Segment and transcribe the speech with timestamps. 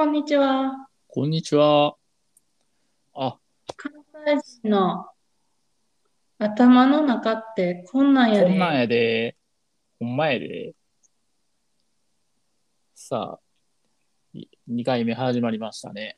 [0.00, 0.88] こんにちは。
[1.08, 1.94] こんにちは。
[3.12, 3.38] あ、
[3.76, 3.92] 関
[4.40, 5.04] 西人の
[6.38, 8.46] 頭の中ってこんなんやで。
[8.46, 9.36] こんなんやで。
[9.98, 10.72] ほんまやで。
[12.94, 13.40] さあ、
[14.32, 16.16] い2回目始まりましたね。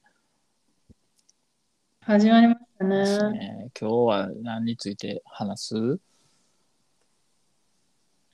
[2.03, 3.33] 始まりましたね。
[3.33, 5.75] ね今日は何について話す？
[5.75, 5.99] 今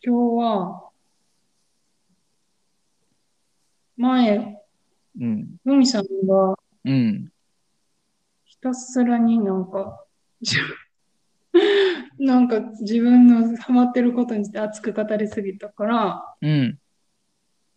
[0.02, 0.90] 日は、
[3.96, 4.62] 前、
[5.20, 5.56] うん。
[5.64, 7.32] ふみさんがうん。
[8.44, 10.04] ひたすらになんか、
[10.40, 10.56] じ
[12.18, 16.78] なんか自分のハマってることについて熱く語りすぎたから、うん。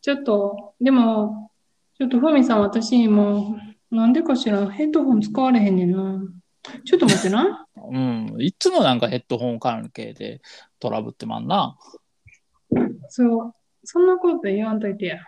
[0.02, 1.52] ちょっと、でも、
[1.98, 3.60] ちょっとふみさん、私も
[3.92, 6.22] う、なんでかしら、ヘッドホン使われへんねんな。
[6.86, 7.68] ちょっと待ってな。
[7.76, 8.36] うん。
[8.40, 10.42] いつもなんかヘッドホン関係で
[10.80, 11.78] トラブってまんな。
[13.10, 15.20] そう、そんなこと言わんといてや。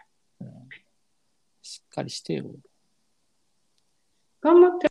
[1.63, 2.51] しっかりしてよ。
[4.41, 4.89] 頑張って。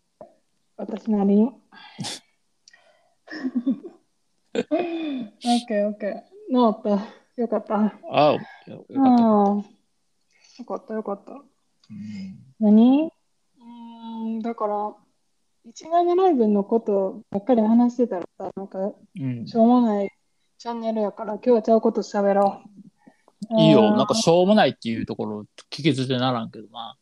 [0.79, 1.43] 私なりに。
[4.55, 4.65] オッ
[5.69, 6.23] ケーオッケー。
[6.51, 7.41] 治った。
[7.43, 7.75] よかった。
[7.77, 8.41] ああよ
[8.89, 9.25] よかった
[10.59, 11.25] よかったよかった。
[11.27, 11.33] た。
[11.33, 13.05] うん何？
[13.05, 14.97] うーん、だから、
[15.67, 20.11] 17ライブのことばっかり話してたらさ、なんか、うんしょうもない
[20.57, 22.92] チャンネルやから、今日はちゃうこと喋ろう。
[23.59, 23.89] いいよ。
[23.89, 26.97] うんなんかしょうもないっていうところ聞き捨てならんけどな。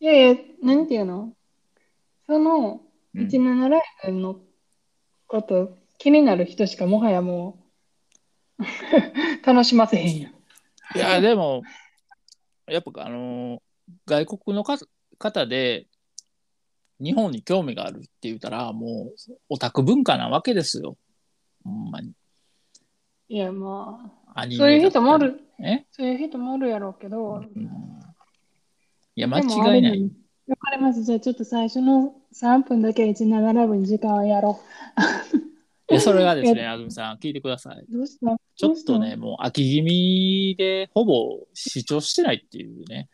[0.00, 1.32] いやいや、何て言うの？
[2.26, 2.80] その
[3.14, 4.40] うん17ライブの
[5.26, 7.58] こと気になる人しかもはやも
[8.58, 8.62] う
[9.46, 10.32] 楽しませへんやん。
[10.96, 11.62] いや、でも、
[12.66, 13.60] やっぱあのー
[14.06, 14.78] 外国のか
[15.18, 15.86] 方で
[17.00, 20.96] 日本に興味があるって言ったら、もうオタク文化なわけですよ。
[21.64, 22.12] ほんまに。
[23.30, 25.40] いや、まあ、アニメそういう人もおる。
[25.60, 30.10] え、そういう人もおるやろうけど、うん、いや、間違いない。
[30.46, 31.02] わかります。
[31.02, 34.60] じゃあちょっと最初の3分だけ17ライブに時間をやろ
[35.88, 37.78] で それがですね、あずみさん、聞いてください。
[37.80, 37.86] う。
[37.90, 38.36] どうした？
[38.54, 43.08] ちょっとね、もう秋気味でほぼ視聴してないっていうね。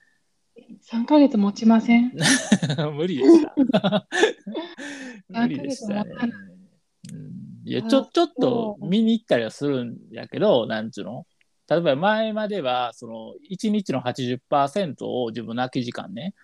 [0.92, 2.12] 3ヶ月持ちません。
[2.94, 3.42] 無理でし
[3.72, 4.06] た。
[5.28, 6.10] 無理でしたね
[7.65, 11.26] いやちょちょっと見に行ったりはするんやけど、なんちゅうの？
[11.69, 16.34] 例えば前まではその1日の80%を自分の空き時間ね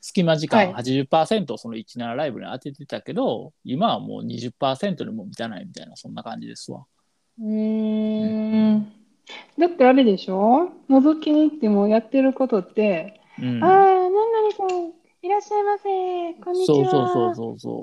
[0.00, 6.84] 隙間時間はい80%をその17ライブに当ててたけど、今はもう20%にも満たないみたいなそんな感じですわ。
[7.40, 8.92] うーん。
[9.58, 10.68] だってあれでしょ？
[10.90, 14.92] 覗きに行ってもやってることって、うん、ああ、何々さん、
[15.22, 16.34] いらっしゃいませ。
[16.42, 16.76] こんにちは。
[16.76, 17.82] そうそうそうそうそ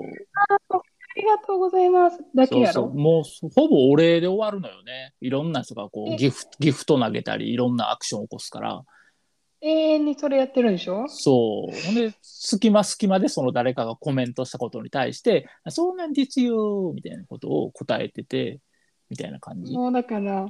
[0.70, 0.80] あ
[1.16, 2.18] りがとうございます。
[2.34, 2.72] だけやろ？
[2.72, 5.14] そうそうもうほぼお礼で終わるのよね。
[5.20, 6.14] いろんな人がこえ？
[6.14, 8.82] うギフギフト投げたりいろんなアクションを起こすから。
[9.64, 11.06] 永遠にそれやってるでしょ？
[11.08, 11.86] そう。
[11.86, 18.58] ほんで、隙間隙間でその誰かがコメントしたことに対して、あそうなんですよ、みたいなことを答えてて、
[19.08, 19.72] みたいな感じ。
[19.72, 20.48] もうだから、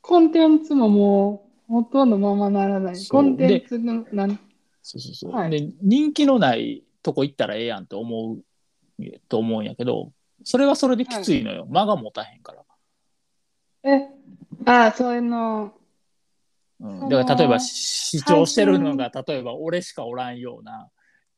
[0.00, 3.06] コンテンツももうほとんどままならない。
[3.08, 4.36] コンテンツのなん
[4.82, 5.32] そうそうそう。
[5.32, 8.42] はいで、人気のないとこ行ったらええやんって思う、
[9.28, 10.12] と思うんやけど、
[10.44, 11.66] それはそれできついのよ。
[11.66, 12.62] 間が持たへんから。
[13.84, 14.08] え、
[14.66, 15.72] ああ、そういうの、
[16.80, 20.88] うん、だから例えば視聴してるのが例えば俺しかおらんような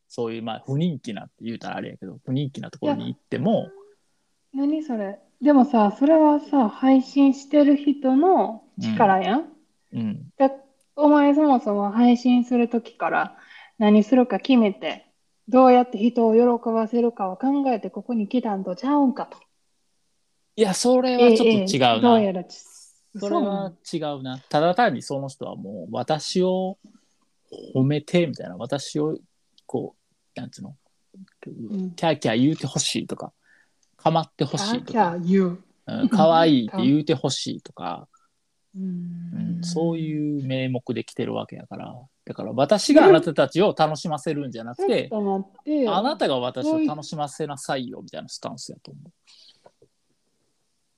[0.08, 3.68] そういうまあ不人気なって言うたらあれやけど不人気なところに行っても
[4.54, 9.52] 何それでもさ、それはさ、配信してる人の力やん。
[9.92, 10.50] うんだ
[10.96, 13.36] お前そもそも配信するときから
[13.78, 15.03] 何するか決めて、
[15.48, 19.38] どうやって人を喜ばせるかを考えてここに来たんとちゃうんかと。
[20.56, 22.56] いやそれはちょっと違うええな、どうやらち、
[23.18, 24.38] それは違うな。
[24.48, 26.78] ただ単にその人はもう私を
[27.74, 29.18] 褒めてみたいな私を
[29.66, 29.94] こ
[30.36, 30.70] うなんつうの？
[30.70, 31.90] ん。
[31.92, 33.32] キャーキャー言うてほしいとか
[33.96, 35.18] 構ってほしいとか。
[35.18, 35.46] 言う。
[35.86, 38.08] うん可愛いって言うてほしいとか、
[38.74, 41.94] う うんんそういう名目で来てるわけやから
[42.26, 45.10] だから私があなたたちを楽しませるんじゃなくて。
[45.12, 49.12] あなたが私を楽しませなさいよみたいなスタンスやと思う。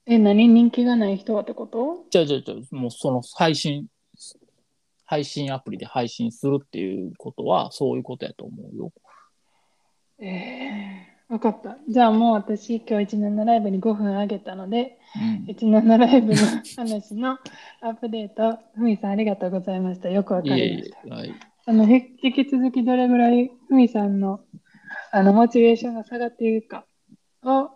[0.07, 0.47] え、何？
[0.47, 2.05] 人気がない人はってこと？
[2.11, 3.89] じゃあじゃあじゃあもうその配信
[5.05, 8.93] 配信アプリで配信するっていうことはそういうことやと思うよ。
[10.21, 11.77] ええわかった。
[11.89, 14.99] じゃあもう私今日17ライブに5分あげたので、
[15.49, 16.39] うん、17ライブの
[16.77, 17.39] 話の
[17.83, 20.09] アップデート、ふみさんありがとうございました。
[20.09, 20.99] よくわかいえいりました。
[21.05, 21.35] え、はい、
[21.67, 24.41] あの、へ引き続きどれぐらいふみさんの
[25.11, 26.87] あのモチベーションが下がっているか
[27.43, 27.71] を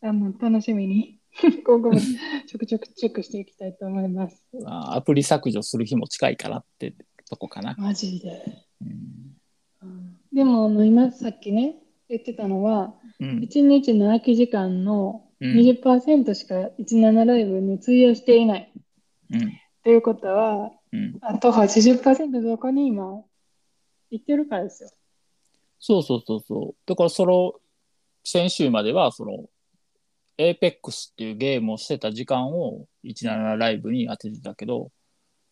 [0.00, 1.18] あの楽しみに
[1.64, 1.98] 今後も
[2.46, 4.46] ちょくちょくチェックしていきたいと思います。
[4.62, 6.94] まあアプリ削除する日も近いかなって
[7.28, 7.74] とこかな。
[7.78, 8.44] マジで。
[8.80, 9.22] うん
[10.32, 11.76] でも、あの今さっきね、
[12.12, 18.72] 言ってたのは、うん1日の空き時間のうん20%しか17ライブに費やしていない。
[19.30, 19.40] うん
[19.84, 23.22] ということは、うんあと80%どこに今
[24.10, 24.90] 行ってるからですよ。
[25.78, 26.74] そうそうそうそう。
[26.86, 27.54] だからその
[28.24, 29.48] 先週まではその
[30.38, 34.90] APEX っていうゲームをしてた時間を17ライブに当ててたけど、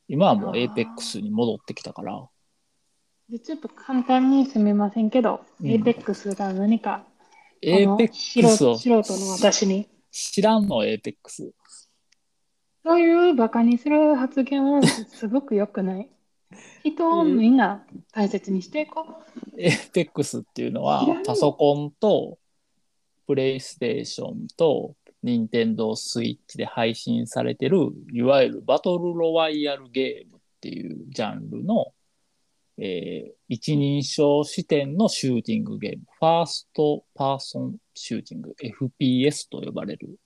[0.08, 2.28] 今はもう APEX に戻ってきたから、
[3.30, 7.04] でちょっと簡単にすみませんけど、うん APEX が何か、
[7.64, 9.88] あの素 APEX を人素人の私に。
[10.10, 11.52] 知らんの APEX。
[12.82, 16.08] そういうバカにする発言はすごく良くない。
[16.82, 19.06] 人をみんな大切にしていこ
[19.56, 19.60] う。
[19.60, 22.38] APEX っていうのはパソコンと
[23.28, 31.92] プレイステーションと任天堂スイッチで配信されてるいわゆるバトルロワイヤルゲームっていうジャンルの、
[32.80, 38.54] えー一人称視点のシューティングゲームファーストパーソンシューティング
[38.98, 40.18] FPS と呼ばれる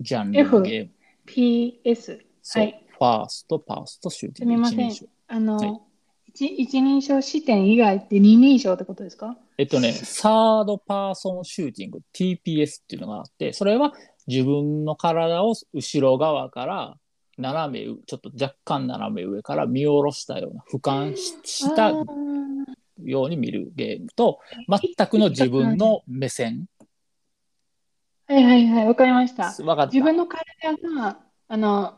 [0.00, 0.90] ジャンルのゲーム
[1.26, 2.18] PS。
[2.42, 2.84] そうはい。
[2.88, 5.08] first person shooting すみません一人称。
[5.28, 5.80] あの、はい
[6.30, 9.36] 一一人称視点以外って二人称ってことですか？
[9.56, 13.92] えっとね、サードパーソンシューティング、TPS っていうのがあって、それは
[14.26, 16.96] 自分の体を後ろ側から
[17.38, 26.66] 斜め上、ちょっと若干斜め上から見下ろしたような、俯瞰ししたように見るゲームと、全くの自分の目線。
[28.26, 29.54] はいはいはい、わかりました。
[29.64, 29.92] わかった。
[29.92, 30.44] 自分の体
[30.96, 31.18] が、
[31.48, 31.94] あの、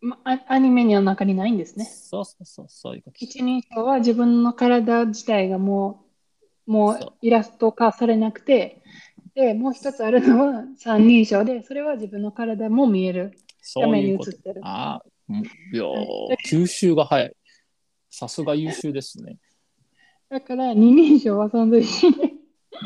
[0.00, 1.84] まアアニメの中にないんですね。
[1.84, 3.16] そうそうそう、そういうこと。
[3.18, 6.04] 一人称は自分の体自体がも
[6.66, 8.82] う、もうイラスト化されなくて、
[9.34, 14.32] で、もう一つあるのは三人称で、それは自分の体も見えるそういうこと。
[14.62, 15.42] ああ、うんい
[15.72, 15.84] や
[16.46, 17.36] 吸収が早い。
[18.10, 19.38] さすが優秀ですね。
[20.28, 22.32] だから二人称は存在しない。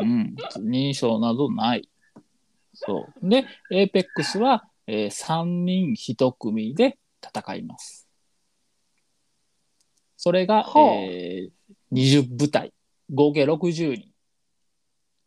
[0.02, 1.88] うん、認証などない。
[2.75, 3.28] そう。
[3.28, 8.08] で、APEX は、えー3人1組で戦います。
[10.17, 11.50] それが、えー
[11.93, 12.72] 20部隊、
[13.12, 14.12] 合計60人。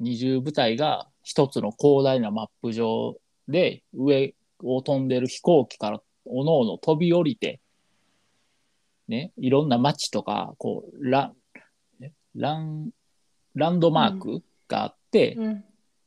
[0.02, 3.18] 20部隊が一つの広大なマップ上
[3.48, 4.34] で上
[4.64, 7.60] を飛んでる飛行機からおのおの飛び降りて、
[9.08, 11.34] ね、いろんな街とか、こう、ラ
[12.02, 12.92] ン、ラン、
[13.56, 15.64] ランドマークがあって、うん。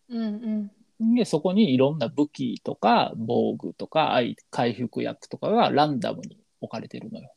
[0.08, 0.70] うん
[1.00, 1.14] うん。
[1.16, 7.32] で、そこにいろんな武器とか防具とか愛回復薬とかがランダムに置かれてるのよ。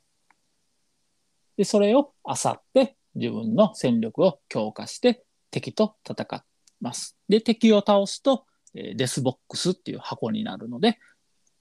[1.57, 6.41] で、それを漁って自分の戦力を強化して敵と戦い
[6.81, 7.17] ます。
[7.27, 10.99] で、敵を倒すと、えーデスボックスっていう箱になるので、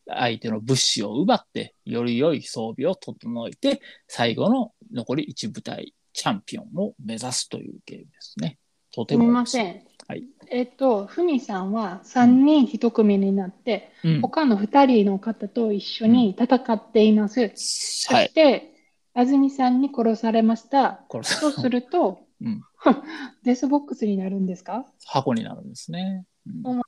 [0.06, 8.58] 相手の物資を奪って、より良い装備を整えて、最後の残り1部隊、チャンピオンを目指すというゲームですね。
[8.92, 9.24] とても。
[9.24, 9.84] すみません。
[10.06, 10.24] はい。
[10.50, 14.20] えっと、ふみさんは三人一組になって、うん。
[14.20, 17.52] 他の二人の方と一緒に戦っています。
[17.54, 18.34] そはいし。
[18.34, 18.74] て、
[19.14, 21.04] 安住さんに殺されました。
[21.22, 22.62] そうすると、うん
[23.44, 24.84] death box になるんですか？
[25.06, 26.26] 箱になるんですね。
[26.46, 26.82] うん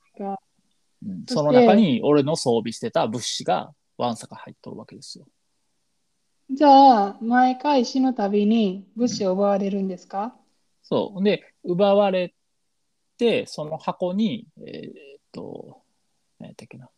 [1.07, 5.27] うんその中に俺の装備してた物資がわんさか入っとるわけですよ。
[6.51, 10.37] じゃあ、毎回死ぬたびに物資を奪われるんですか？
[10.83, 11.25] そう。
[11.25, 12.35] で、奪われ
[13.19, 14.93] て、その箱に、えーっ
[15.33, 15.83] と、
[16.39, 16.89] 何やったっけな。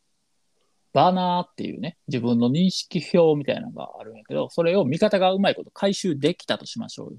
[0.92, 7.18] バナーっていうね、自分の認識表みたいなのがあるんやけど、それを味方がうまいこと回収できたとしましょうよ。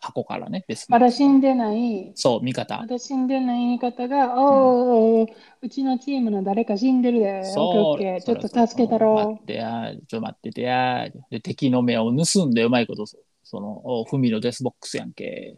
[0.00, 2.86] 箱からね、ですまだ死んでない、そう、味方ま。
[2.86, 5.28] だ死んでない味方が、おー、
[5.60, 11.08] うちのチームの誰か死んでるで、オッケーオッケー、ちょっと助けた待ろってや、ちょ待っててや。
[11.30, 15.56] で、敵の目を盗んでうまいこと、その、おふみのデスボックスやんけ。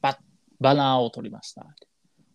[0.00, 0.18] バ
[0.60, 1.66] バナーを取りました。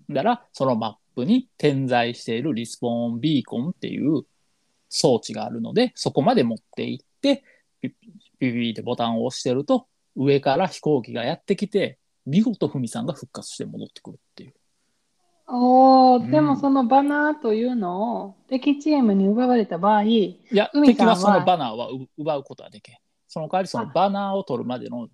[0.09, 4.23] だから、そのマップに点在しているリスポーンビーコンっていう
[4.89, 7.43] 装置があるので、そこまで持って行って、
[7.81, 14.53] ピッピッピッピッってボタンを押してると、上から飛行機がやってきて、見事ふみさんが復活して戻ってくるっていう。
[15.47, 22.97] おー、うんでもそのバナーというのを敵チームに奪われた場合、いや、敵はそのバナーはう奪うことはできへん。
[23.27, 25.09] その代わりそのバナーを取るまでの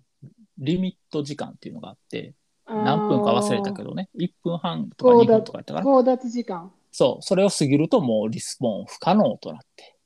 [0.58, 2.34] リミット時間っていうのがあって、
[2.66, 5.84] 何分か忘れたけどね、1分半とか2分とかやったかな。
[5.84, 6.70] 強奪時間。
[6.92, 9.96] そう、それを過ぎるともうリスポーン不可能となって、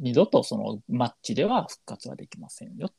[0.00, 2.94] 二度とそのマッチでは復活はできませんよと。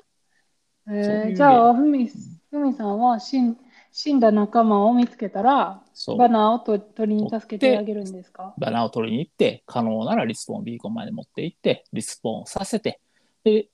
[0.87, 3.57] えーじゃあ、ふみ、ふみさんは死ん
[3.91, 5.81] 死んだ仲間を見つけたら。
[6.17, 12.99] バナーをと取りに助けてあげるんですかバナーを取りに行って、可能ならリスポーンビーコンまで持って行って、リスポーンさせて、
[13.43, 13.67] で、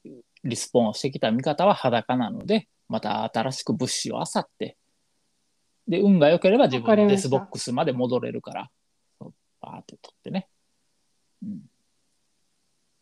[0.43, 4.75] respawn してきた味方は裸なので、また新しく物資を漁って、
[5.87, 8.69] で、運が良ければ自分の death box まで戻れるから、
[9.61, 10.47] バーって取ってね。
[11.43, 11.61] うん、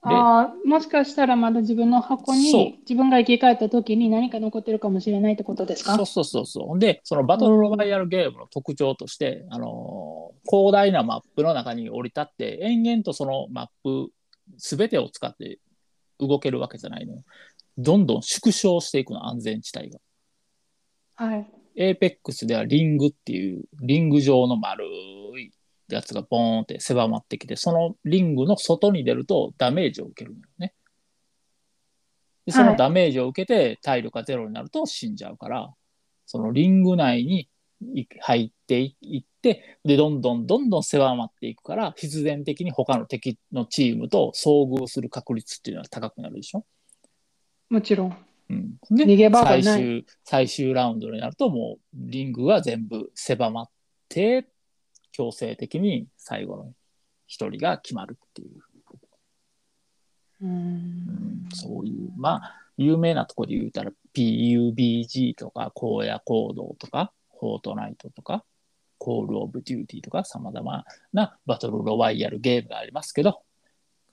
[0.07, 5.95] ああ、もしかしたらまだ自分の箱に自分が生き返った時に何か残ってるかもしれないってことですか？
[5.95, 6.79] そうそうそうそう。
[6.79, 14.11] で、そのバトルロワイヤルゲームの特徴として、あのー広大なマップの中に降り立って、延々とそのマップ
[14.57, 15.57] 全てを使って
[16.19, 17.23] 動けるわけじゃないのよ。
[17.79, 19.99] どんどん縮小していくの、安全地帯が。
[21.15, 21.47] はい。
[21.77, 25.24] エーペックスではリングっていうリング状の丸い
[25.89, 30.73] やつがボーンって狭まってきてそのリングの外に出るとダメージを受けるのよね。
[32.45, 35.73] でそのダメージを受けて体力がゼロになると死んじゃうから
[36.25, 37.49] そのリング内に
[37.93, 46.65] い入っていってでどんどんどんどん狭まっていくから必然的に他の敵のチームと遭遇する確率っていうのは高くなるでしょ？
[47.69, 48.17] もちろん。
[48.47, 53.69] うん、で逃げ場がない最終最終ラウンドになるともうリングが全部狭まっ
[54.07, 54.47] て
[55.15, 56.73] 強制的に最後の
[57.25, 58.49] 一人が決まるっていう、
[60.41, 61.49] うんん。
[61.53, 68.43] そういうまあ有名なところで言うたら PUBG とか荒野行動とかフォートナイトとか
[68.97, 73.41] コール・オブ・デューティーとかさまざまなバトルロワイヤルゲームがありますけど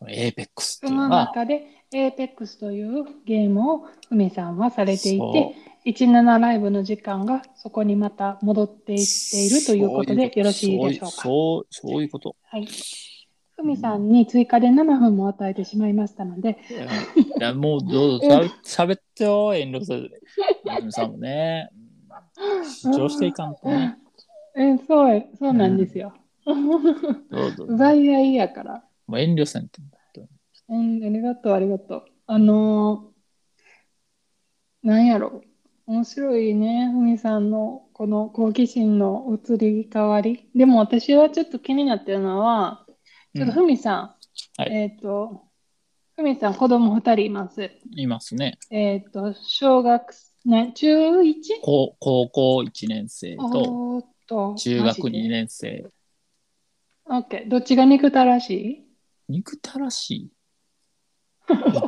[0.06, 8.98] エーペックスってそのいうのは中で APEX というゲームをふみさんはされていて、17ライブの時間がそこにまた戻っていっ
[9.30, 11.22] ているということでよろしいでしょうか？
[11.22, 12.36] そうそういうこと。
[12.44, 12.66] はい。
[13.54, 16.58] ふみさんに追加で7分も与えてしまいましたので、
[17.38, 20.10] いやもうどうぞしゃべってよ遠慮せず。
[20.64, 21.82] 泉さんもね、うん
[22.64, 23.96] 主張していかんとね。
[24.56, 26.12] えそうそうなんですよ。
[26.44, 27.64] どうぞ。
[27.64, 28.84] 奪い合いやから。
[29.06, 29.80] もう遠慮せんと。
[30.68, 32.04] うん、ありがとう、ありがとう。
[32.26, 35.42] あのーなんやろ。
[35.86, 40.48] 面白いね、ふみさんのこの好奇心の移り変わり。
[40.54, 42.86] でも私はちょっと気になってるのは、
[43.34, 44.00] ちょっとふみさん、
[44.56, 45.42] はいえっと、
[46.14, 47.70] ふみさん子供2人います。
[47.96, 48.58] いますね。
[48.70, 51.34] えっと、小学、ね、中 1?
[51.62, 55.28] 高高校1年生と中学2マジで？
[55.28, 55.90] 年生。
[57.06, 57.50] オッケー。
[57.50, 58.84] どっちが憎たらしい？
[59.28, 60.30] 憎たらしい？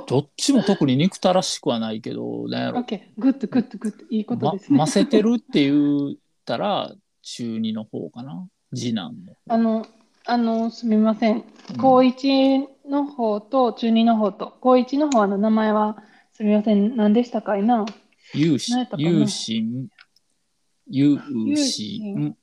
[0.06, 2.80] どっちも特に憎たらしくはないけど、なんやろ。
[2.80, 3.20] オッケー。
[3.20, 4.04] good、good、good。
[4.10, 4.78] いいことまですね。
[4.78, 6.92] ませてるって言ったら
[7.22, 8.46] 中2の方かな。
[8.74, 9.32] 次男の。
[9.48, 9.86] あの、
[10.26, 11.36] あの、すみません。
[11.36, 11.44] うん
[11.78, 15.96] 高1の方と中2の方と、高1の方の名前は、
[16.34, 16.96] すみません。
[16.96, 17.56] 何でしたか？
[17.56, 17.86] いな
[18.34, 19.08] 有何やったかな？
[19.08, 19.88] 心、有心、
[20.88, 22.36] 有有心心。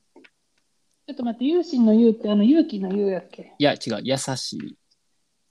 [1.06, 3.54] ちょっと待って、勇心の勇って、あの、勇気の勇やっけ？
[3.58, 4.76] いや、違う、優しい。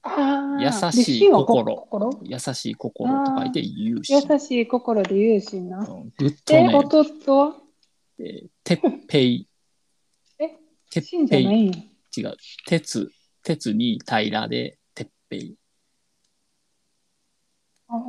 [0.04, 1.88] ああ、優しいで心？
[2.24, 4.22] 優しい心と書いて有心。
[4.30, 5.80] 優しい心で勇心な。
[5.80, 6.98] うんぐっとで、ね、弟？
[7.36, 7.56] は
[8.20, 9.48] えーてっぺい。
[10.40, 10.50] え、
[10.90, 11.72] てっぺい。
[12.18, 12.36] 違う。
[12.66, 13.12] 鉄、
[13.44, 15.56] 鉄に平らでてっぺい。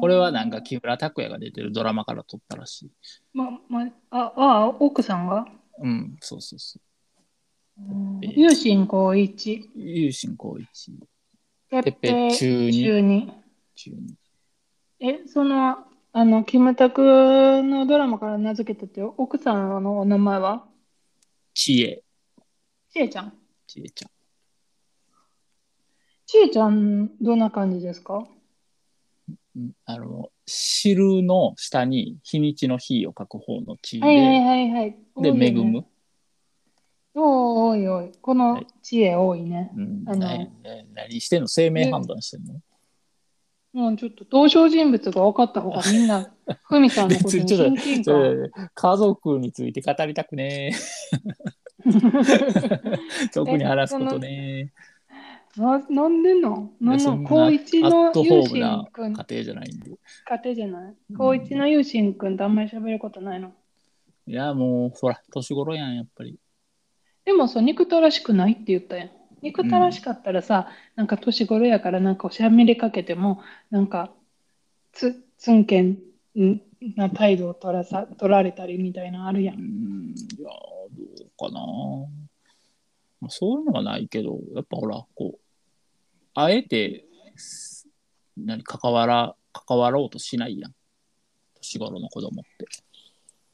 [0.01, 2.91] これはなんか木村拓哉が出てるドラマから撮ったらしい。
[3.35, 5.47] ま、ま、あ、あ、奥さんが？
[5.79, 6.83] うん、そうそうそう。
[8.23, 9.71] えー勇心高一。
[9.75, 10.93] 有心高一。
[11.81, 12.85] ててっぺい中二。
[12.85, 13.33] 中二。
[13.75, 14.15] 中二。
[15.01, 15.79] え、その、
[16.13, 17.01] あの、キムタク
[17.63, 20.67] のドラマから名付けたって、奥さんのお名前は？
[21.55, 22.03] 知恵。
[22.91, 23.33] ちえちゃん。
[23.67, 24.11] 知恵ちゃん。
[26.27, 28.27] ちえちゃん、どんな感じですか？
[29.57, 34.99] うんあの、汁の下に日にちの日を書く方の知恵はいはいで、はいはい。
[35.15, 35.85] 多で、恵む。
[37.15, 38.13] おいおいおい。
[38.21, 38.67] このはい。
[38.83, 39.71] 知恵多いね。
[39.77, 40.47] うん、あのなな
[40.95, 41.49] 何してんの？
[41.49, 42.61] 生命判断してんの？
[43.73, 46.31] もうちょっと登場人物が分かった方がみんな、
[46.69, 48.43] ふみさんのことに別にちょっと親近そ感。
[48.43, 50.73] れ家族について語りたくね。
[51.85, 54.73] え特に話すことね。
[55.57, 57.01] ななんでなんなん。
[57.01, 59.91] そ高一アのットホゆうーくん、家庭じゃないんで。
[59.91, 60.95] 家庭じゃない？
[61.17, 63.53] 高一のゆうしんくんとあんまり喋ることないの？
[64.27, 66.39] いやもうほら年頃やんやっぱり
[67.25, 69.11] でもさ、憎たらしくないって言ったやん。
[69.43, 74.13] 憎たらしかったらさ、なんか年頃やからなんかおしゃべりかけても、なんか
[74.93, 75.99] つ、つんけん
[76.97, 79.53] な態度を取らさ取られたりみたいなのあるや。
[79.53, 81.61] うんいやどうかな
[83.21, 85.39] まあそういうのはないけどやっぱほらこう
[86.35, 87.05] あえて
[88.37, 90.75] 何関わら関わろうとしないやん
[91.57, 92.67] 年頃の子供って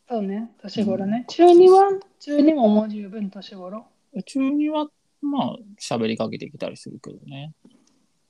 [0.09, 1.27] そうね、年頃ね。
[1.29, 3.85] 中2は、中2ももう十分年頃？
[4.25, 4.89] 中には
[5.21, 7.53] まあ喋りかけてきたりするけどね、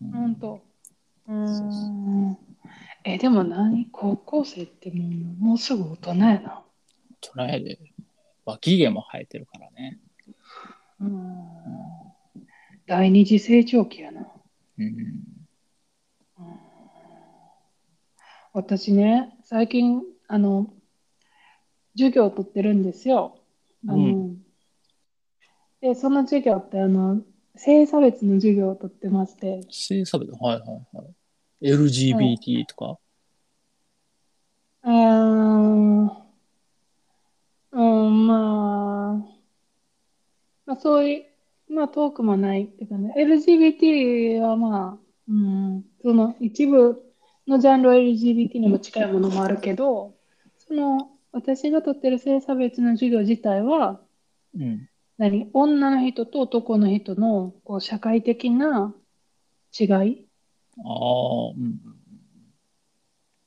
[0.03, 0.61] うんほんと。
[1.29, 2.37] うん。
[3.05, 3.87] え、でも何？
[3.93, 6.63] 高校生ってもうもうすぐ大人やな。
[7.21, 7.79] トライで
[8.45, 10.01] 脇毛も生えてるからね。
[11.01, 11.47] うん。
[12.87, 14.27] 第二次成長期やな。
[14.79, 15.23] うん。
[18.53, 20.73] 私ね、最近、あの、
[21.97, 23.39] 授業を取ってるんですよ。
[23.87, 24.37] あの、う
[25.81, 27.23] で、その授業って、あの、
[27.55, 30.33] 性差別の授業を取ってまして、性差別？
[30.33, 31.71] はいはいはい。
[31.71, 32.99] LGBT とか、
[34.85, 36.07] うーん、
[37.73, 39.39] うん、まあ、
[40.67, 41.21] まあ、そうい
[41.69, 47.03] う、まあ、遠くもないっていうかね、LGBT はまあ、うん、その一部
[47.47, 50.15] のジャンルは LGBT にも近いものもあるけど、
[50.59, 54.01] その、私が取ってる性差別の授業自体は、
[54.55, 54.89] うん。
[55.19, 58.95] 何女の人と男の人のこう社会的な
[59.79, 61.81] 違いああ、うん。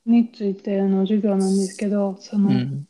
[0.04, 2.86] についての授業なんですけど、その、うん。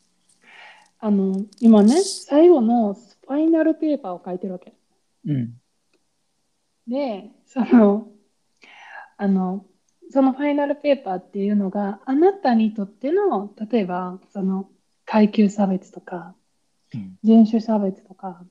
[0.99, 4.73] あの、今ね、最後のファイナルペーパーを書いてるわけ。
[5.25, 5.53] うん。
[6.87, 8.07] で、その、
[9.17, 9.65] あの、
[10.09, 14.69] そのファイナルペーパーっていうのがあなたにとっての、例えば、その、
[15.05, 16.35] 階級差別とか、
[16.93, 17.17] うん。
[17.23, 18.43] 人種差別とか、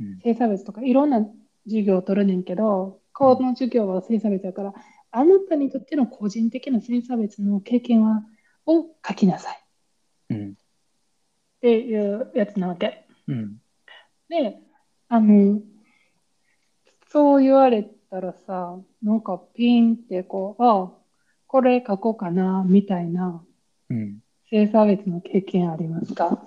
[0.00, 0.18] うん。
[0.22, 1.24] 性差別とかいろんな
[1.64, 4.74] 授業を取るねんけど、この授業は性差別だから、
[5.10, 8.24] あなたにとっての個人的な性差別の経験は
[8.66, 9.58] を書きなさいっ
[10.30, 10.54] うん。
[11.60, 13.06] ていうやつなわけ。
[13.28, 13.60] うん。
[14.28, 14.58] で、
[15.08, 15.60] あの、
[17.10, 20.90] そう言われたらさ、なんかピンってこう、あ、
[21.46, 23.44] これ書こうかな、みたいな
[23.90, 24.21] うん。
[24.52, 26.28] 性差別の経験ありますか？
[26.28, 26.40] っ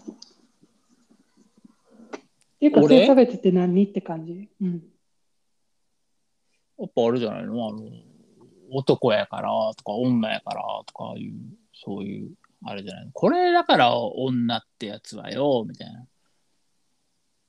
[2.60, 3.00] ていうか、俺？
[3.00, 3.84] 性差別って何？
[3.84, 4.48] って感じ。
[4.62, 4.84] うん。
[6.78, 7.68] やっぱあれじゃないの？
[7.68, 7.80] あの、
[8.70, 11.34] 男やからとか女やからとかいう、
[11.74, 12.30] そういう、
[12.64, 13.12] あれじゃないの？
[13.12, 16.06] これだから女ってやつはよ、みたいな。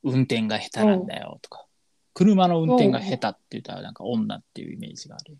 [0.04, 1.66] 運転が下手なんだよとか。
[2.14, 5.36] 車の運転が下手って言ったらなんか女っていうイメージがある。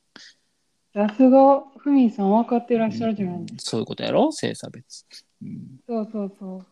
[0.96, 3.70] さすが、ふみさん分かってらっしゃるじゃないうんですか。
[3.70, 4.32] そういうことやろ？
[4.32, 5.04] 性差別。
[5.42, 5.78] うん。
[5.86, 6.66] そうそうそう。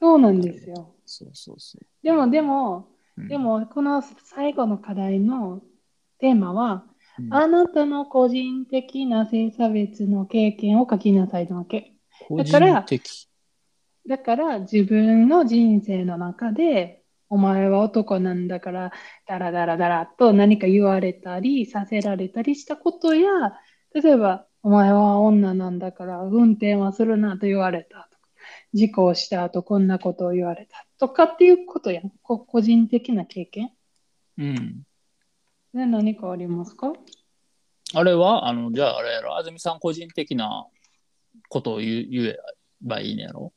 [0.00, 0.94] そうなんですよ。
[1.04, 3.22] そうそうそでも、でも、う。
[3.22, 5.60] うんで、も、この最後の課題の
[6.20, 6.84] テーマは、
[7.18, 11.94] うんあなたの個人的な性差別の経験を書きなさいなわけ。
[12.28, 13.28] 個だから人的。
[14.06, 18.92] だから自分の人生の中で、お前は男なんだから、
[19.26, 23.28] ダラダラダラと何か言われたりさせられたりしたことや、
[23.94, 28.28] 例えば、お前は女なんだから運転はするなと言われたとか、
[28.72, 32.10] 事故をした後こんなことを言われたとかっていうことやん。
[32.22, 33.70] こ個人的な経験
[34.38, 34.82] うん。
[35.74, 36.92] で何かありますか？
[37.94, 40.66] あれは、あの、じゃああれやろ、安住さん個人的な
[41.48, 42.36] ことを言え
[42.82, 43.52] ばいいねやろ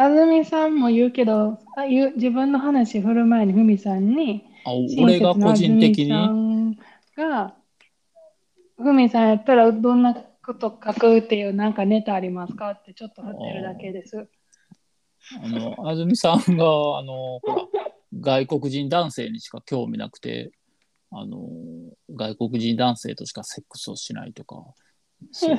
[0.00, 6.78] 安住さんも言うけど、あ言う自分の話振る前にふみさんに、あ、俺が個人的に？
[7.16, 7.54] が、
[8.78, 14.26] ふみさんやったらどんなこと書くっていうなんかネタありますかってちょっと振ってるだけです。
[15.42, 16.64] あの、安住さんが、
[16.98, 17.42] あの、
[18.18, 20.50] 外国人男性にしか興味なくて、
[21.10, 21.46] あの、
[22.08, 24.64] 外国人男性としかセックスをしないとか、
[25.30, 25.58] そうい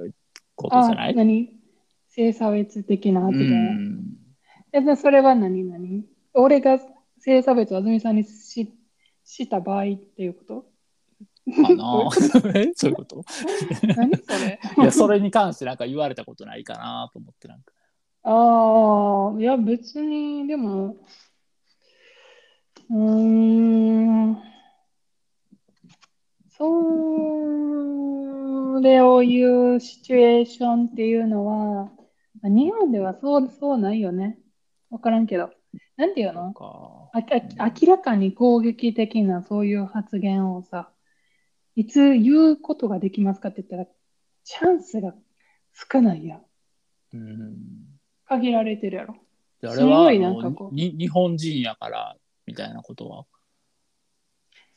[0.00, 0.14] ういう
[0.56, 1.14] ことじゃない？
[1.14, 1.56] 何？
[2.18, 3.76] 性差別的な発う言。
[3.76, 4.04] ん。
[4.72, 6.02] えでそれは何何？
[6.34, 6.80] 俺が
[7.20, 8.74] 性差別を安住さんにし
[9.24, 10.66] した場合っていうこと？
[11.62, 12.10] かな
[12.56, 13.22] え そういうこと？
[13.96, 14.58] 何それ？
[14.78, 17.72] いや、それに関してなんか言われたことないかなと思って、なんか。
[18.24, 20.96] ああ、いや別に、でも、
[22.90, 24.38] うーん、
[26.50, 26.64] そ
[28.82, 31.90] れを言うシチュエーションっていうのは、まあ
[32.44, 34.38] 日本ではそう、そうないよね。
[34.90, 35.50] わからんけど。
[35.96, 36.54] なんていうの？
[36.58, 37.20] ああ
[37.80, 40.90] 明らかに攻撃的なそういう発言をさ、
[41.76, 43.94] いつ言うことができますかって言ったら、
[44.44, 45.14] チャンスが
[45.92, 46.42] 少ないやん。
[47.14, 47.56] うん。
[48.26, 49.16] 限られてるやろ。
[49.60, 53.26] であれは、すごいあなんかこうのに日本人やから、みたいなことは？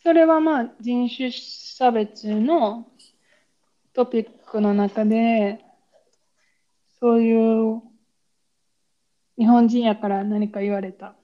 [0.04, 2.88] それはまあ人種差別の
[3.94, 5.64] トピックの中で、
[7.02, 7.82] そういう
[9.38, 11.16] 日本人やから何か言われた。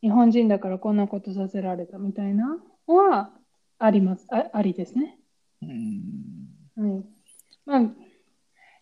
[0.00, 3.30] 日本人だからこんなことさせられたみたいなのは
[3.78, 4.26] あります。
[4.30, 5.18] あありですね。
[5.62, 6.46] うん。
[6.76, 7.04] はい。
[7.66, 7.82] まあ、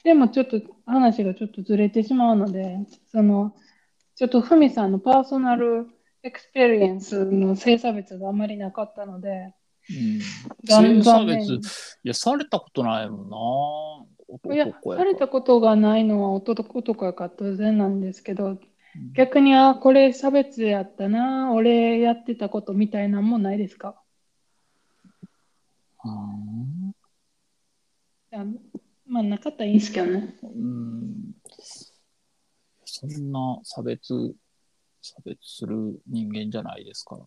[0.04, 2.78] でもちょっと話がちょっとずれてしまうので、
[3.10, 3.54] その、
[4.14, 5.88] ちょっとふみさんの personal
[6.22, 9.54] experience の性差別があまりなかったので、
[9.90, 10.20] うん、
[10.64, 14.13] 残性差別、いや、されたことないもんな。
[14.52, 14.66] いや
[14.96, 18.58] されたことがないのは男とかやから当然なんですけどうん。
[19.14, 24.00] 逆にあこれ差別やったな俺やってたことみたいなのもないですか？
[26.04, 26.94] うん
[28.32, 28.44] あ
[29.06, 30.34] まあなかったらいいんですけどね。
[30.42, 31.34] うん。
[32.84, 34.34] そんな差別、
[35.02, 37.18] 差別する人間じゃないですか。
[37.18, 37.24] ら。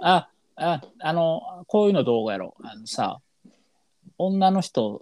[0.00, 2.54] あ、あ、あ、あの、こういうのどうやろ。
[2.58, 2.66] う。
[2.66, 3.20] あのさ、
[4.18, 5.00] 女の人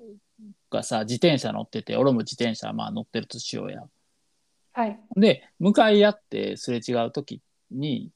[0.71, 3.83] がさ、自転車乗ってて、俺も自転車まあ乗ってるとしようや。
[4.73, 8.11] はいで、向かい合ってすれ違う時に、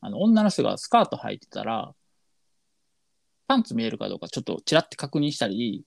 [0.00, 1.94] あの、女の人がスカート履いてたら、
[3.46, 5.84] パンツ見えるかどうかちょっとチラって確認したり、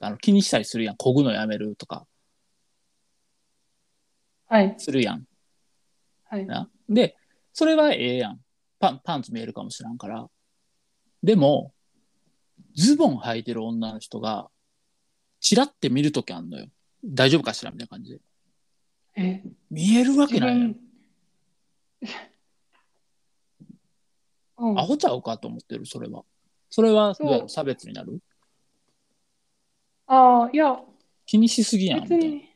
[0.00, 0.96] あの気にしたりするやん。
[0.96, 2.06] こぐのやめるとか
[4.46, 5.24] はいするやん。
[6.24, 7.16] はいなで、
[7.52, 8.40] それはええやん。
[8.78, 10.26] パンパンツ見えるかもしらんから。
[11.22, 11.72] でも、
[12.74, 14.50] ズボン履いてる女の人が、
[15.40, 16.66] チラって見るときあんのよ。
[17.04, 17.70] 大丈夫かしら？
[17.70, 18.20] みたいな感じで。
[19.16, 19.42] え？
[19.70, 20.72] 見えるわけ自ないやん。
[20.72, 20.80] 分
[24.58, 24.78] うん。
[24.78, 26.24] アホちゃうかと思ってる、それは。
[26.68, 28.20] それはどう差別になる？
[30.06, 30.78] ああいや。
[31.26, 32.00] 気にしすぎやん。
[32.02, 32.48] 別に。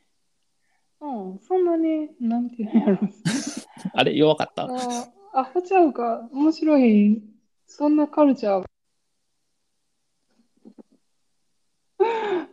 [1.00, 2.98] うんそんなになんていうんやろ。
[3.94, 4.64] あれ弱かった？
[4.64, 6.28] あーアホちゃうか。
[6.32, 7.22] 面白い。
[7.66, 8.64] そんなカルチャー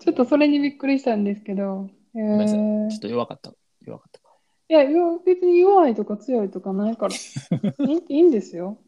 [0.01, 3.53] ちょっとそれにびっくりしたんですけど、えーちょっと弱かった。
[3.85, 4.29] 弱かったか。
[4.67, 7.13] いや、よ別に弱いとか強いとかないから。
[7.87, 8.79] いいいいんですよ。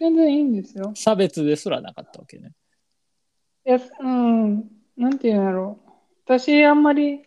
[0.00, 0.92] 全然いいんですよ。
[0.94, 2.52] 差別ですらなかったわけね。
[3.66, 5.90] いや、うん、なんていうんやろう。
[6.24, 7.22] 私、あんまり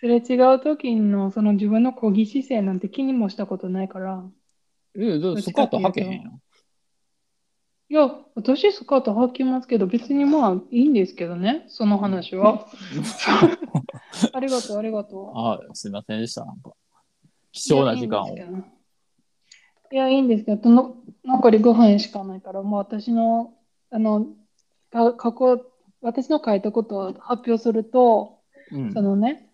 [0.00, 4.24] すれ違う時のその自分の抗議姿勢なんて気にもしたことないから。
[4.96, 6.40] え、だってスカート履けへんやん。
[7.88, 12.66] いや、私スカート履きますけど、別にまあいいんですけどね、その話は。
[14.32, 15.32] ありがとう、ありがとう。
[15.36, 16.44] あすいませんでした。
[16.44, 16.72] なんか
[17.52, 18.36] 貴重な時間を。
[19.92, 23.54] いやいいんですけどの残り5分しかないから、もう私の、
[23.90, 24.26] あの、
[24.90, 25.64] か過去、
[26.00, 28.40] 私の書いたことを発表すると、
[28.72, 29.48] うんそのね、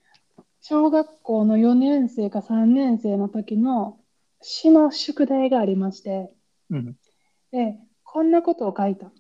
[0.62, 3.98] 小学校の4年生か3年生の時の
[4.40, 6.32] 詩の宿題がありまして、
[6.70, 6.96] うん
[7.50, 7.78] で、
[8.12, 9.12] こんなことを書いたっ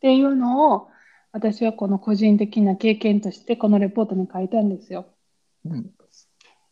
[0.00, 0.88] ていうのを、
[1.32, 5.06] 私はこの個人的な経験としてこのレポートに書いたんですよ。
[5.64, 5.90] うん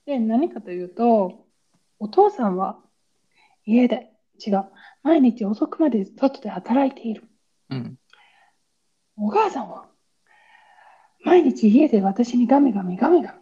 [0.07, 1.45] で、何かというと、
[1.99, 2.79] お父さんは
[3.67, 4.13] 家で、
[4.47, 4.65] 違う、
[5.03, 7.29] 毎日遅くまで外で働いている。
[7.71, 7.97] うん
[9.17, 9.87] お母さんは
[11.25, 13.39] 毎日家で私にガミガミガミガミ。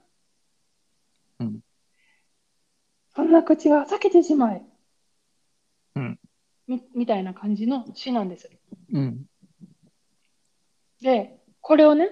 [1.40, 1.60] うん
[3.14, 4.62] そんな口は避けてしまえ。
[6.68, 8.50] うんみみたいな感じの詩なんです。
[8.92, 9.24] うん。
[11.00, 12.10] で、これをね、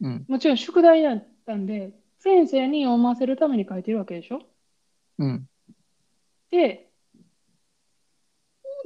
[0.00, 0.24] うん。
[0.28, 4.40] もちろん宿題だったんで、先生に読ませるために書いてるわけでしょ？
[5.18, 5.48] うん。
[6.50, 6.90] で、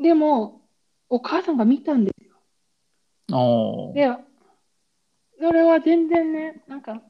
[0.03, 0.63] でも、
[1.09, 2.37] お母さんが見たんですよ。
[3.93, 4.09] で、
[5.39, 7.03] それは全然ね、なんか、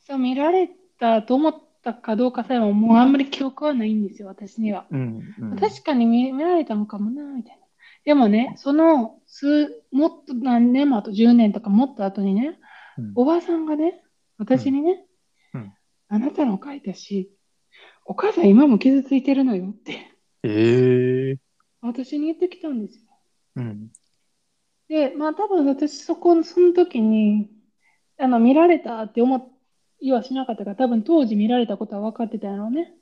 [0.00, 1.54] そう見られたと思っ
[1.86, 4.86] たかどうかさえも、もうあんまり記憶はないんですよ、私には。
[4.90, 5.56] うんうん。
[5.56, 7.64] 確かに見見られたのかもな、みたいな。
[8.04, 12.58] でもね、その数、もっと何年もあと10年とかもっと後にね、
[12.98, 13.12] うん。
[13.14, 14.02] おばさんがね、
[14.36, 15.06] 私にね、
[15.54, 15.60] うん。
[15.60, 15.72] うん。
[16.08, 17.30] あなたの書いたし、
[18.04, 21.38] お母さん今も傷ついてるのよって、ええ
[21.80, 23.04] 私に言ってきたんですよ。
[23.56, 23.92] うん。
[24.88, 27.48] で、まあ多分私そこ、その時に、
[28.18, 29.55] あの、見られたって思
[30.00, 32.94] いはしなかったから、多分当時見られたことは分かってたやろうね。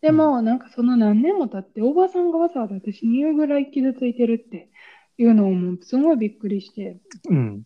[0.00, 4.70] でも、なんかその何年も経って、おばさんがわざわざ私に言うぐらい傷ついてるって
[5.18, 6.98] いうのをもうすごいびっくりして。
[7.28, 7.62] うん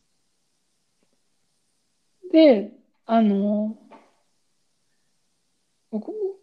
[2.33, 2.73] で、
[3.07, 3.79] あの、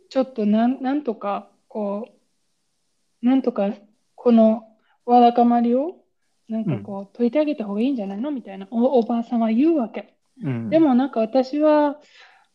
[0.09, 2.07] ちょっとなん、なんとか、こ
[3.21, 3.73] う、なんとか、
[4.15, 4.63] この
[5.05, 5.97] わだかまりを、
[6.47, 8.31] なんかこう、解いてあげた方がいいんじゃないの？
[8.31, 10.15] みたいな、お、おばあさんは言うわけ。
[10.43, 10.69] うん。
[10.69, 11.99] でもなんか私は、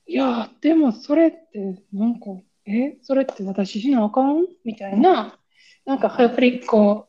[0.07, 2.27] いや、でもそれって、なんか、
[2.67, 4.47] え、それって私しなあかん？
[4.65, 5.39] みたいな、
[5.85, 7.09] なんかやっぱりこ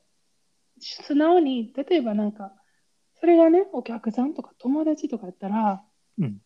[0.80, 2.54] う、素直に、例えばなんか、
[3.20, 5.84] それがね、お客さんとか友達とかやったら、
[6.20, 6.42] うん。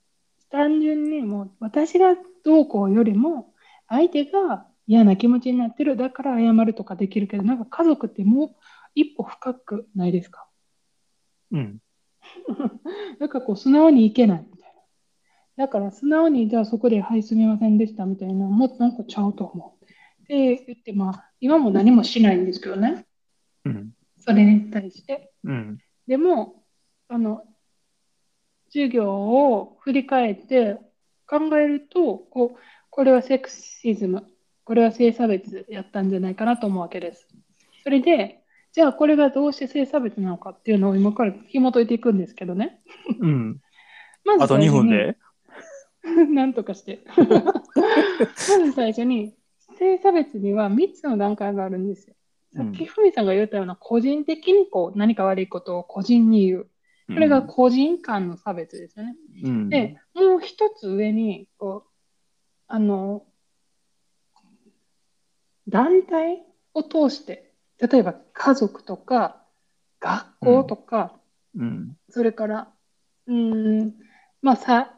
[0.49, 3.53] 単純にもう私がどうこうよりも、
[3.87, 8.55] 相手が嫌な気持ちになってる、だから謝るとかできるけど、なんか家族ってもう
[8.95, 10.47] 一歩深くないですか？
[11.51, 11.79] うん
[13.19, 14.73] なんかこう素直にいけないみたい
[15.57, 15.65] な。
[15.65, 19.85] だから素直にじゃあそこで、はい、すみませんでしたみたいな、もっとなんかちゃうと思う。
[19.85, 23.05] って言って、まあ、今も何もしないんですけどね。
[23.65, 25.31] うんそれに対して。
[25.43, 25.79] うん。
[26.07, 26.63] でも、
[27.07, 27.43] あの、
[28.67, 30.77] 授業を振り返って
[31.27, 34.27] 考えると、こう、これはセクシズム、
[34.63, 37.27] これは性差別やったんじゃないかなと思うわけです。
[37.83, 38.40] それで、
[38.73, 42.81] じゃあこれがどうして性差別なのかっていうのを今から紐解いていくんですけどね。
[43.19, 43.61] うん。
[44.23, 45.17] まずあと2分で？
[46.33, 47.03] なんとかして。
[47.15, 49.35] まず最初に、
[49.77, 52.15] 性差別には3つの段階があるんですよ。
[52.55, 56.67] さっきふみさんが言ったような個人的にこう何か悪いことを個人に言う。
[57.07, 59.15] これが個人間の差別ですよね。
[59.43, 61.89] うん、で、もう一つ上に、こう、
[62.67, 63.25] あの、
[65.67, 67.50] 団体を通して、
[67.81, 69.41] 例えば家族とか
[69.99, 71.19] 学校とか、
[71.55, 71.97] うん。
[72.09, 72.67] それから、
[73.27, 73.93] うーん、
[74.41, 74.93] まあさ、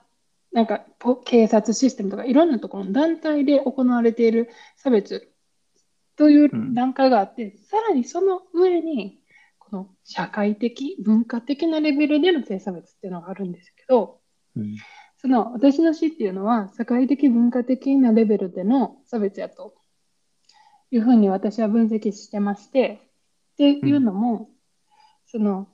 [0.52, 5.34] なんかポ警察システムとかいろんなところの団体で行われている差別
[6.16, 9.20] といううん段階があって、さらにその上に、
[9.58, 14.20] この社会的、文化的なレベルでの性差別っていうのがあるんですけど、
[14.56, 14.76] うん。
[15.18, 19.74] その私の死っていうのは社会的文化的なレベルでの差別やと
[20.94, 23.02] いうふうに私は分析してまして
[23.54, 24.50] っていうのも、
[25.26, 25.68] その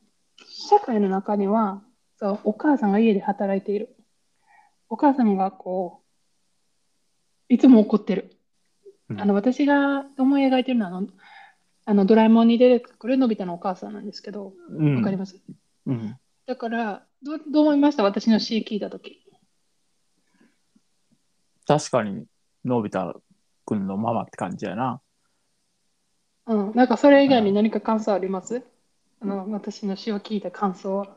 [0.47, 1.81] 社会の中には
[2.17, 3.97] そうお母さんが家で働いている。
[4.87, 6.01] お母さんがこ
[7.49, 8.37] ういつも怒ってる。
[9.09, 9.21] うん。
[9.21, 11.07] あの私が思い描いてるのはあの
[11.85, 14.95] あのドラえもんに出てくるのび太のお母さんなんですけどうん。
[14.95, 15.41] わかります、
[15.85, 16.17] うん。
[16.45, 18.03] だからどうどう思いました？
[18.03, 19.25] 私の詩聞いたとき
[21.67, 22.25] 確かに、
[22.63, 23.21] のび太
[23.65, 25.01] くんのママって感じやな。
[26.49, 28.63] うん、なんかそれ以外に何か感想あります？
[29.21, 31.15] あの私の詩を聞いた感想は。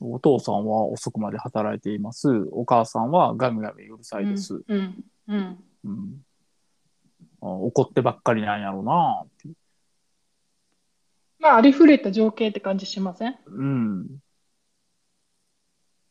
[0.00, 2.28] お父さんは遅くまで働いています。
[2.52, 4.62] お母さんはガミガミうるさいです。
[4.68, 5.04] うん。
[5.26, 5.64] うん。
[5.84, 6.24] うん
[7.42, 9.48] あ怒ってばっかりなんやろうなって。
[11.38, 13.36] まあ、ありふれた情景って感じしません？
[13.46, 14.06] うん。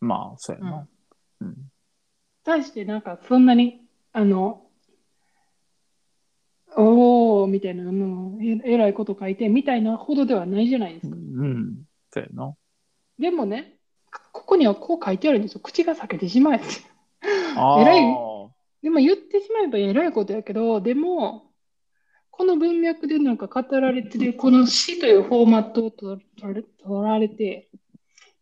[0.01, 0.87] まあ、そうやうんな。。
[1.41, 1.55] うん。
[2.43, 3.81] 対してなんかそんなに、
[4.13, 4.64] あの、
[6.77, 11.15] おーみたいなの、ええらいこと書いてみたいなほどではないじゃないですうか。
[11.15, 11.83] ん。
[12.11, 12.53] そうやな。
[13.17, 13.77] でもね、
[14.31, 15.61] ここにはこう書いてあるんですよ。
[15.61, 16.65] 口が裂けてしまえって。
[17.55, 18.45] あい
[18.83, 21.51] でも言ってしまえばえらいことやけど、でも、
[22.29, 27.69] この文脈でなんか語られてる、この詩というフォーマットを取取れ取られて、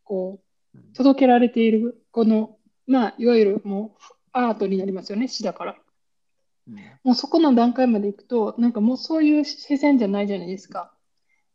[0.03, 0.41] こ
[0.75, 5.75] う、届けられている、この、まあ、いわゆるもうアートになりますよね、詩だから。
[6.67, 10.93] うんもうそこの段階まで行くと、なんかもうそういう視線じゃないじゃないですか。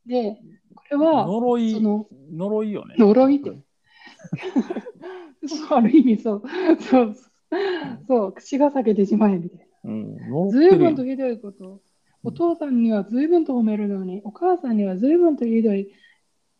[0.05, 0.39] で、
[0.75, 2.97] これは、呪いそ、の、呪いよね。
[2.99, 3.59] 呪いって。
[5.49, 6.43] そう、ある意味そう。
[6.81, 7.17] そう。
[8.07, 10.51] そう、口が裂けてしまえみたいな。
[10.51, 11.81] ずいぶんとひどいこと。
[12.23, 15.91] お父さんにはずいぶんと褒めるのに、お母さんにはずいぶんとひどい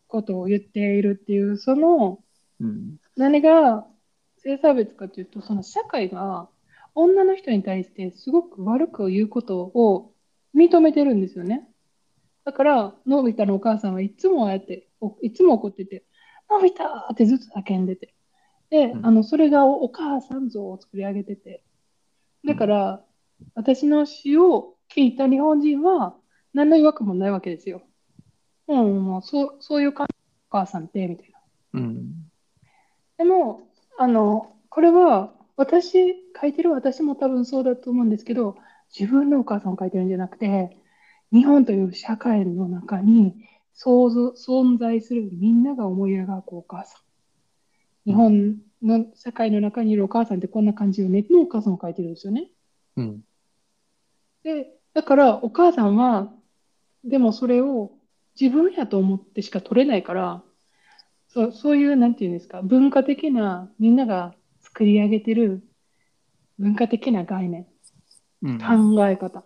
[0.07, 2.23] ことを言っているっていう、その
[2.59, 2.97] うん。
[3.15, 3.85] 何が
[4.37, 6.49] 性差別かというと、その社会が
[7.01, 10.11] 女の人に対してすごく悪く言うことを
[10.55, 11.67] 認めてるんですよね。
[12.45, 16.03] だから、のび太のお母さんはいつもああやって、おいつも怒ってて、
[16.49, 18.13] のび太ってずっと叫んでて。
[18.69, 21.63] で、うんあの、それがおお母さん像を作り上げてて。
[22.45, 23.05] だから、
[23.55, 26.15] 私の詩を聞いた日本人は
[26.53, 27.83] 何の違和感もないわけですよ。
[28.67, 30.17] うん、もうそうそういう感じ、
[30.49, 31.39] お母さんって、みたいな。
[31.73, 32.29] うん。
[33.17, 38.55] でも、あの、これは、私、書いてる私も多分そうだと思うんですけど、
[38.97, 40.77] 自分のお母さんを書いてるんじゃなくて、
[41.33, 43.35] 日本という社会の中に
[43.73, 46.99] 想像存在するみんなが思い描くお母さ
[48.05, 48.09] ん。
[48.09, 52.51] 日本の社会の中にいるお母さんってこんな感じよねのお母さんを書いてるんですよね。
[52.95, 53.21] うん。
[54.43, 56.31] で、だからお母さんは、
[57.03, 57.91] でもそれを
[58.39, 60.41] 自分やと思ってしか取れないから、
[61.27, 64.33] そう、そういう、なんていうんですか、文化的な、みんなが
[64.79, 65.61] 作り上げてる
[66.57, 67.67] 文化的な概念、
[68.41, 68.57] うん。
[68.59, 69.43] 考え方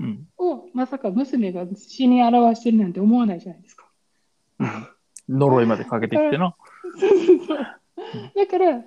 [0.00, 0.26] うん。
[0.36, 3.86] を、まさか娘が詩に表してるなんて思わないじゃないですか。
[5.28, 6.56] 呪いまでかけてきてな。
[8.34, 8.84] だから、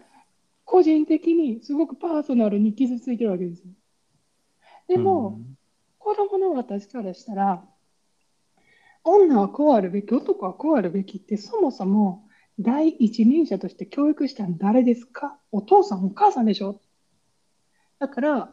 [0.66, 3.72] 個人的にすごくパーソナルに傷ついてるわけですよ。
[4.90, 5.40] でも、
[5.98, 7.64] 子供の私からしたら、
[9.06, 12.25] 女はこうあるべき、男はこうあるべきって、そもそも
[12.60, 15.38] 第一人者として教育したの誰ですか？
[15.52, 16.80] お父さん、お母さんでしょ？
[18.00, 18.50] だから、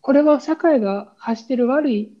[0.00, 2.12] これは社会が発してる悪い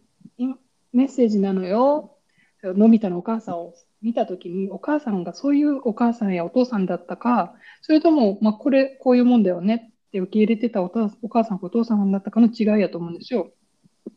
[0.92, 2.16] メッセージなのよ。
[2.62, 13.52] のび太のお母さんを見たときに、お母さんがそういうお母さんやお父さんだったか、それとも、まあ、これ、こういうもんだよねって受け入れてたお父お母さんかお父さんだったかの違いやと思うんですよ。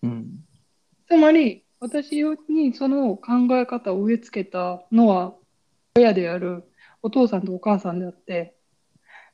[0.04, 0.44] うん。
[1.08, 5.34] つまり、私にその考え方を植え付けたのは
[5.98, 6.64] 親である
[7.02, 8.56] お父さんとお母さんであって、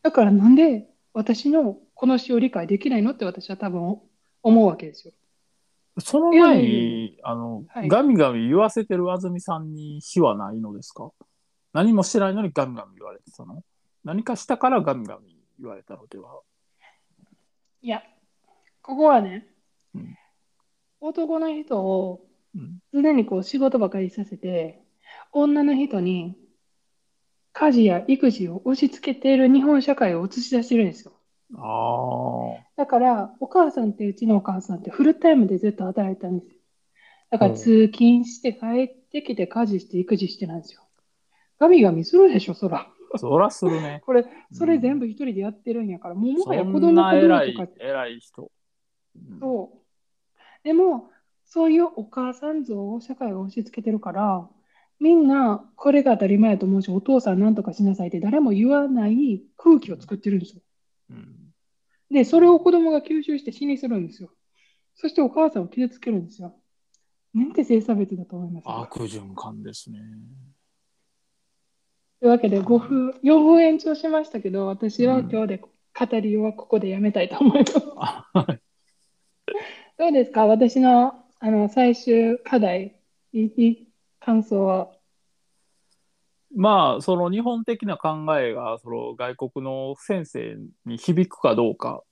[0.01, 3.99] だからなんで私のこの詩を理解できないのって私は多分
[4.41, 5.13] 思うわけですよ。
[5.99, 7.87] その前に、あの、はい。
[7.87, 11.11] ガミガミ言わせてる安住さんに非はないのですか？
[11.73, 13.63] 何もしてないのにガミガミ言われてたの？
[14.03, 16.41] 何かしたからガミガミ言われたのでは？
[17.81, 18.01] いや、
[18.81, 19.47] ここはね、
[19.93, 20.15] うん。
[21.01, 22.21] 男の人を
[22.55, 22.79] うん。
[22.93, 24.81] 常にこう仕事ばかりさせて、
[25.31, 26.35] 女の人に
[27.59, 31.13] 家事や育児を押し付けている日本社会を映し出してるんですよ。
[31.55, 32.63] ああ。
[32.75, 36.55] だから、お母さんってうちのお母さんってフルタイムでずっと働いてたんですよ。
[37.31, 40.81] だからうん通勤して帰ってきて家事して育児してなんですよ。
[41.59, 42.87] ガミガミするでしょ、そら。
[43.15, 44.01] そらするね。
[44.05, 48.51] これ、それ全部一人でやってるんやから、もうもはや子そ供んな偉い子供とか、偉い人。
[49.15, 50.63] うんそう。
[50.63, 51.09] でも、
[51.43, 54.47] そういうお母さん像を社会が押し付けてるから、
[54.99, 60.61] みんなこれが当たり前だと思うし、お父さんなんとかしなさいって誰も言わない空気を作ってるんですよ。
[61.11, 61.33] うん
[62.09, 64.29] で、それを子供が吸収して死にするんですよ。
[64.95, 66.55] そしてお母さんを傷つけるんですよ。
[67.33, 68.79] なんて性差別だと思いますか？
[68.81, 69.99] 悪循環ですね。
[72.21, 77.73] というわけで5分、4分延長しましたけど、私は今日で語りはここでやめたいと思います。
[79.99, 80.45] どうですか？
[80.47, 82.95] 私のあの最終課題、
[83.33, 83.86] いい
[84.27, 84.89] 感想は？
[86.53, 92.03] まあ、その日本的な考えが、その外国の先生に響くかどうか、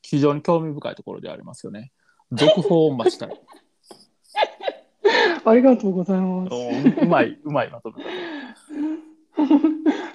[0.00, 1.90] 非常に興味深いところでありますよね。
[2.30, 3.40] 続報を待ちたい。
[5.44, 6.54] ありがとうございます。
[6.54, 8.10] ううまい、うまいまとめ方。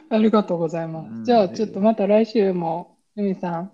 [0.09, 1.09] ありがとうございます。
[1.11, 3.71] うん じゃあ、ちょっとまた来週も、ゆみさん、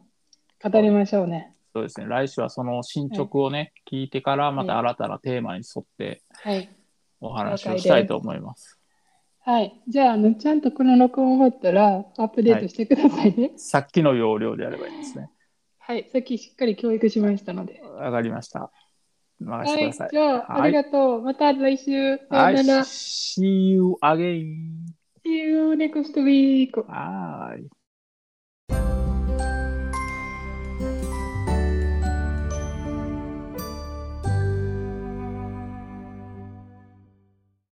[0.64, 1.56] 語りましょうね。
[1.74, 2.08] そうですね。
[2.08, 6.77] 来週はその進捗をね、聞いてから、また新たなテーマに沿ってはい。
[7.20, 8.80] お話をしたいと思います。
[9.42, 9.82] はい。
[9.88, 13.54] じゃあ、あのちゃんとこの録音終わったら、アップデートしてくださいね。
[13.56, 15.30] さっきの要領でやればいいですね。
[15.80, 16.10] はい。
[16.12, 17.82] さっきしっかり教育しましたので。
[17.82, 18.72] わかりました。
[19.40, 19.92] 任せはい。
[19.92, 20.10] てください。
[20.12, 21.22] じゃあ、はいありがとう。
[21.22, 22.18] また来週。
[22.18, 22.58] さはい。
[22.58, 22.84] よなら。
[22.84, 24.46] See you again.
[25.26, 26.86] See you next week.
[26.86, 27.77] はい。